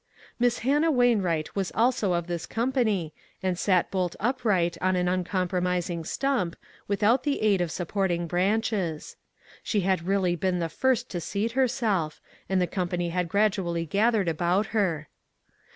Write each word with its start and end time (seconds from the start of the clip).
Miss 0.39 0.57
Hannah 0.65 0.89
Wainwright 0.89 1.55
was 1.55 1.71
also 1.75 2.13
of 2.13 2.25
this 2.25 2.47
company 2.47 3.13
and 3.43 3.55
sat 3.55 3.91
bolt 3.91 4.15
upright 4.19 4.75
on 4.81 4.95
an 4.95 5.07
un 5.07 5.23
compromising 5.23 6.03
stump, 6.05 6.55
without 6.87 7.21
the 7.21 7.39
aid 7.43 7.61
of 7.61 7.69
sup 7.69 7.89
porting 7.89 8.25
branches. 8.25 9.15
She 9.61 9.81
had 9.81 10.07
really 10.07 10.35
been 10.35 10.57
the 10.57 10.69
first 10.69 11.07
to 11.11 11.21
seat 11.21 11.51
herself, 11.51 12.19
and 12.49 12.59
the 12.59 12.65
company 12.65 13.09
had 13.09 13.29
gradually 13.29 13.85
gathered 13.85 14.27
about 14.27 14.65
her. 14.73 15.07